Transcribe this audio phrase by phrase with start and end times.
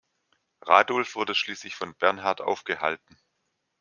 [0.63, 3.19] Radulf wurde schließlich von Bernhard aufgehalten.